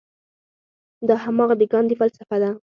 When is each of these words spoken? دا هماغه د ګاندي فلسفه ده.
دا 1.07 1.15
هماغه 1.25 1.55
د 1.59 1.61
ګاندي 1.71 1.95
فلسفه 1.99 2.37
ده. 2.41 2.51